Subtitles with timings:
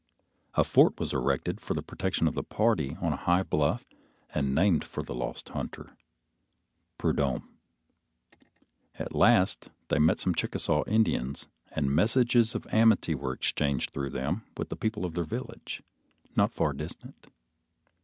[0.55, 3.85] A fort was erected for the protection of the party on a high bluff,
[4.33, 5.95] and named for the lost hunter,
[6.97, 7.59] Prudhomme.
[8.95, 14.43] At last they met some Chickasaw Indians, and messages of amity were exchanged through them
[14.57, 15.83] with the people of their village,
[16.35, 17.27] not far distant.